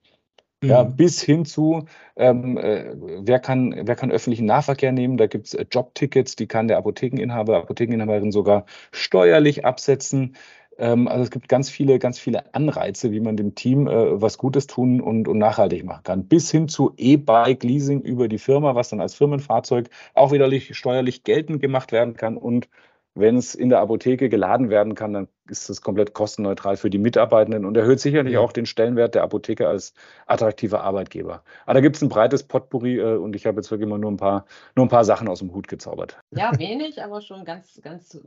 Mhm. 0.62 0.68
Ja, 0.68 0.82
bis 0.82 1.22
hin 1.22 1.46
zu, 1.46 1.86
ähm, 2.16 2.58
wer, 2.58 3.38
kann, 3.38 3.74
wer 3.82 3.94
kann 3.94 4.10
öffentlichen 4.10 4.46
Nahverkehr 4.46 4.92
nehmen? 4.92 5.16
Da 5.16 5.26
gibt 5.26 5.46
es 5.46 5.66
Jobtickets, 5.70 6.36
die 6.36 6.46
kann 6.46 6.68
der 6.68 6.78
Apothekeninhaber, 6.78 7.58
Apothekeninhaberin 7.58 8.32
sogar 8.32 8.66
steuerlich 8.90 9.64
absetzen. 9.64 10.36
Ähm, 10.78 11.08
also 11.08 11.22
es 11.22 11.30
gibt 11.30 11.48
ganz 11.48 11.70
viele, 11.70 11.98
ganz 11.98 12.18
viele 12.18 12.54
Anreize, 12.54 13.12
wie 13.12 13.20
man 13.20 13.36
dem 13.36 13.54
Team 13.54 13.86
äh, 13.86 14.20
was 14.20 14.38
Gutes 14.38 14.66
tun 14.66 15.00
und, 15.00 15.28
und 15.28 15.38
nachhaltig 15.38 15.84
machen 15.84 16.02
kann. 16.04 16.24
Bis 16.26 16.50
hin 16.50 16.68
zu 16.68 16.92
E-Bike-Leasing 16.96 18.00
über 18.02 18.28
die 18.28 18.38
Firma, 18.38 18.74
was 18.74 18.90
dann 18.90 19.00
als 19.00 19.14
Firmenfahrzeug 19.14 19.88
auch 20.14 20.32
wieder 20.32 20.50
steuerlich 20.60 21.24
geltend 21.24 21.60
gemacht 21.60 21.92
werden 21.92 22.14
kann 22.14 22.36
und 22.36 22.68
wenn 23.16 23.36
es 23.36 23.54
in 23.54 23.70
der 23.70 23.80
Apotheke 23.80 24.28
geladen 24.28 24.68
werden 24.68 24.94
kann, 24.94 25.14
dann 25.14 25.28
ist 25.48 25.70
es 25.70 25.80
komplett 25.80 26.12
kostenneutral 26.12 26.76
für 26.76 26.90
die 26.90 26.98
Mitarbeitenden 26.98 27.64
und 27.64 27.76
erhöht 27.76 27.98
sicherlich 27.98 28.34
ja. 28.34 28.40
auch 28.40 28.52
den 28.52 28.66
Stellenwert 28.66 29.14
der 29.14 29.22
Apotheke 29.22 29.66
als 29.66 29.94
attraktiver 30.26 30.82
Arbeitgeber. 30.82 31.42
Aber 31.64 31.74
da 31.74 31.80
gibt 31.80 31.96
es 31.96 32.02
ein 32.02 32.10
breites 32.10 32.42
Potpourri 32.42 32.98
äh, 32.98 33.16
und 33.16 33.34
ich 33.34 33.46
habe 33.46 33.56
jetzt 33.56 33.70
wirklich 33.70 33.88
mal 33.88 33.98
nur 33.98 34.10
ein 34.10 34.18
paar, 34.18 34.44
nur 34.74 34.84
ein 34.84 34.90
paar 34.90 35.04
Sachen 35.04 35.28
aus 35.28 35.38
dem 35.38 35.54
Hut 35.54 35.66
gezaubert. 35.66 36.18
Ja, 36.30 36.52
wenig, 36.58 37.02
aber 37.02 37.22
schon 37.22 37.44
ganz, 37.44 37.80
ganz 37.82 38.20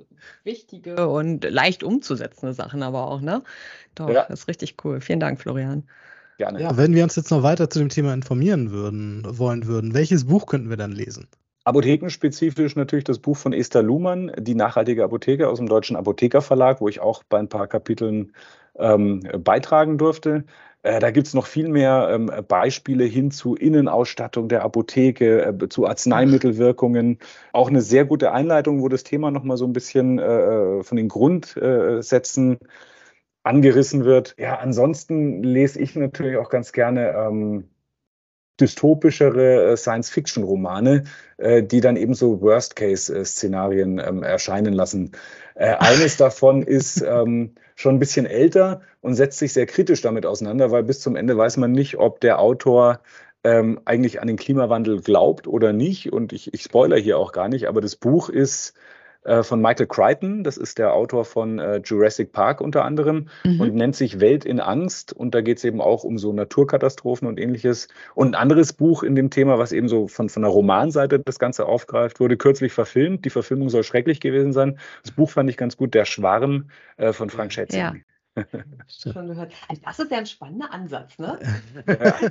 wichtige 0.43 1.07
und 1.07 1.49
leicht 1.49 1.83
umzusetzende 1.83 2.53
Sachen 2.53 2.81
aber 2.81 3.07
auch, 3.07 3.21
ne? 3.21 3.43
Doch, 3.93 4.09
ja. 4.09 4.25
das 4.27 4.41
ist 4.41 4.47
richtig 4.47 4.75
cool. 4.83 5.01
Vielen 5.01 5.19
Dank, 5.19 5.39
Florian. 5.39 5.83
Gerne. 6.37 6.61
Ja, 6.61 6.77
wenn 6.77 6.95
wir 6.95 7.03
uns 7.03 7.15
jetzt 7.15 7.31
noch 7.31 7.43
weiter 7.43 7.69
zu 7.69 7.79
dem 7.79 7.89
Thema 7.89 8.13
informieren 8.13 8.71
würden, 8.71 9.23
wollen 9.27 9.67
würden, 9.67 9.93
welches 9.93 10.25
Buch 10.25 10.45
könnten 10.45 10.69
wir 10.69 10.77
dann 10.77 10.93
lesen? 10.93 11.27
Apothekenspezifisch 11.69 12.75
natürlich 12.75 13.05
das 13.05 13.19
Buch 13.19 13.37
von 13.37 13.53
Esther 13.53 13.83
Luhmann, 13.83 14.31
Die 14.39 14.55
nachhaltige 14.55 15.03
Apotheke 15.03 15.47
aus 15.47 15.59
dem 15.59 15.69
Deutschen 15.69 15.95
Apothekerverlag, 15.95 16.81
wo 16.81 16.87
ich 16.87 16.99
auch 16.99 17.23
bei 17.23 17.37
ein 17.37 17.47
paar 17.47 17.67
Kapiteln 17.67 18.33
ähm, 18.75 19.21
beitragen 19.43 19.99
durfte. 19.99 20.45
Äh, 20.81 20.99
da 20.99 21.11
gibt 21.11 21.27
es 21.27 21.35
noch 21.35 21.45
viel 21.45 21.69
mehr 21.69 22.09
ähm, 22.11 22.31
Beispiele 22.47 23.03
hin 23.03 23.29
zu 23.29 23.53
Innenausstattung 23.53 24.49
der 24.49 24.63
Apotheke, 24.63 25.45
äh, 25.45 25.69
zu 25.69 25.85
Arzneimittelwirkungen. 25.85 27.19
Auch 27.53 27.69
eine 27.69 27.81
sehr 27.81 28.05
gute 28.05 28.31
Einleitung, 28.31 28.81
wo 28.81 28.87
das 28.87 29.03
Thema 29.03 29.29
nochmal 29.29 29.57
so 29.57 29.65
ein 29.65 29.73
bisschen 29.73 30.17
äh, 30.17 30.79
äh 30.79 30.83
von 30.83 30.97
den 30.97 31.07
Grundsätzen 31.07 32.57
angerissen 33.43 34.05
wird. 34.05 34.35
Ja, 34.39 34.55
ansonsten 34.55 35.43
lese 35.43 35.79
ich 35.79 35.95
natürlich 35.95 36.37
auch 36.37 36.49
ganz 36.49 36.71
gerne 36.71 37.09
ähm, 37.11 37.69
dystopischere 38.59 39.71
äh, 39.71 39.77
Science-Fiction-Romane, 39.77 41.03
äh, 41.37 41.63
die 41.63 41.81
dann 41.81 41.95
eben 41.95 42.13
so 42.13 42.41
Worst-Case-Szenarien 42.41 43.99
ähm, 43.99 44.23
erscheinen 44.23 44.73
lassen. 44.73 45.11
Äh, 45.55 45.75
eines 45.79 46.17
davon 46.17 46.63
ist 46.63 47.01
ähm, 47.01 47.53
schon 47.75 47.95
ein 47.95 47.99
bisschen 47.99 48.25
älter 48.25 48.81
und 49.01 49.15
setzt 49.15 49.39
sich 49.39 49.53
sehr 49.53 49.65
kritisch 49.65 50.01
damit 50.01 50.25
auseinander, 50.25 50.71
weil 50.71 50.83
bis 50.83 50.99
zum 50.99 51.15
Ende 51.15 51.37
weiß 51.37 51.57
man 51.57 51.71
nicht, 51.71 51.97
ob 51.97 52.19
der 52.21 52.39
Autor 52.39 52.99
ähm, 53.43 53.79
eigentlich 53.85 54.21
an 54.21 54.27
den 54.27 54.37
Klimawandel 54.37 55.01
glaubt 55.01 55.47
oder 55.47 55.73
nicht. 55.73 56.11
Und 56.11 56.33
ich, 56.33 56.53
ich 56.53 56.63
spoiler 56.63 56.97
hier 56.97 57.17
auch 57.17 57.31
gar 57.31 57.47
nicht, 57.47 57.67
aber 57.67 57.81
das 57.81 57.95
Buch 57.95 58.29
ist 58.29 58.73
äh, 59.29 59.43
von 59.43 59.61
Michael 59.61 59.85
Crichton. 59.85 60.43
Das 60.43 60.57
ist 60.57 60.79
der 60.79 60.93
Autor 60.93 61.23
von 61.23 61.59
äh, 61.59 61.81
Jurassic 61.85 62.31
Park 62.31 62.61
unter 62.61 62.83
anderem 62.83 63.27
mhm. 63.43 63.61
und 63.61 63.75
nennt 63.75 63.95
sich 63.95 64.19
Welt 64.19 64.43
in 64.43 64.59
Angst. 64.59 65.13
Und 65.13 65.35
da 65.35 65.41
geht 65.41 65.59
es 65.59 65.63
eben 65.63 65.81
auch 65.81 66.03
um 66.03 66.17
so 66.17 66.33
Naturkatastrophen 66.33 67.27
und 67.27 67.39
ähnliches. 67.39 67.89
Und 68.15 68.29
ein 68.29 68.35
anderes 68.35 68.73
Buch 68.73 69.03
in 69.03 69.15
dem 69.15 69.29
Thema, 69.29 69.59
was 69.59 69.71
eben 69.71 69.87
so 69.87 70.07
von, 70.07 70.29
von 70.29 70.41
der 70.41 70.51
Romanseite 70.51 71.19
das 71.19 71.37
Ganze 71.37 71.67
aufgreift, 71.67 72.19
wurde 72.19 72.37
kürzlich 72.37 72.73
verfilmt. 72.73 73.23
Die 73.23 73.29
Verfilmung 73.29 73.69
soll 73.69 73.83
schrecklich 73.83 74.19
gewesen 74.19 74.51
sein. 74.51 74.79
Das 75.03 75.11
Buch 75.11 75.29
fand 75.29 75.47
ich 75.49 75.57
ganz 75.57 75.77
gut, 75.77 75.93
Der 75.93 76.05
Schwarm 76.05 76.71
äh, 76.97 77.13
von 77.13 77.29
Frank 77.29 77.53
Schätzing. 77.53 77.79
Ja. 77.79 77.93
Schon 78.87 79.27
gehört. 79.27 79.53
Also 79.67 79.81
das 79.85 79.99
ist 79.99 80.11
ja 80.11 80.17
ein 80.17 80.25
spannender 80.25 80.71
Ansatz, 80.71 81.17
ne? 81.17 81.39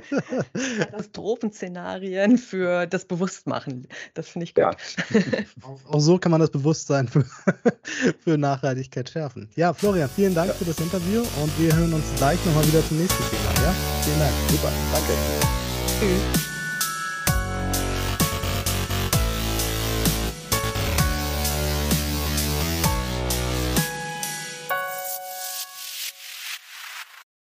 Katastrophenszenarien 0.79 2.37
für 2.37 2.85
das 2.87 3.05
Bewusstmachen. 3.05 3.87
Das 4.13 4.29
finde 4.29 4.45
ich 4.45 4.55
gut. 4.55 4.63
Ja. 4.63 4.71
auch, 5.63 5.79
auch, 5.93 5.99
so 5.99 6.17
kann 6.17 6.31
man 6.31 6.41
das 6.41 6.51
Bewusstsein 6.51 7.07
für, 7.07 7.25
für 8.19 8.37
Nachhaltigkeit 8.37 9.09
schärfen. 9.09 9.49
Ja, 9.55 9.73
Florian, 9.73 10.09
vielen 10.09 10.35
Dank 10.35 10.49
ja. 10.49 10.53
für 10.53 10.65
das 10.65 10.79
Interview 10.79 11.21
und 11.21 11.59
wir 11.59 11.75
hören 11.75 11.93
uns 11.93 12.05
gleich 12.17 12.43
nochmal 12.45 12.65
wieder 12.67 12.85
zum 12.87 12.97
nächsten 12.97 13.23
Thema. 13.23 13.65
Ja? 13.65 13.73
Vielen 14.03 14.19
Dank. 14.19 14.33
Super. 14.49 14.71
Danke. 14.91 15.13
Tschüss. 15.99 16.48